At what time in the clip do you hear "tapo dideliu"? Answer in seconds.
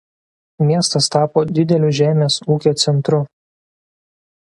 1.17-1.93